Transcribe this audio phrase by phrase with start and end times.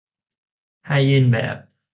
[0.87, 1.57] ให้ยื่นแบบ